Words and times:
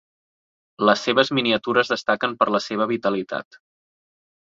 Les 0.89 1.03
seves 1.07 1.29
miniatures 1.39 1.91
destaquen 1.93 2.33
per 2.39 2.47
la 2.55 2.61
seva 2.69 2.87
vitalitat. 2.93 3.61